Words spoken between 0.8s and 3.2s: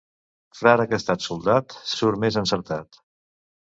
que ha estat soldat, surt més encertat.